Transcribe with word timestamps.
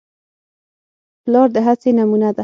پلار 1.23 1.47
د 1.55 1.57
هڅې 1.65 1.89
نمونه 1.97 2.29
ده. 2.35 2.39